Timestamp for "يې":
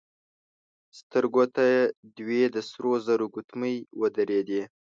1.75-1.81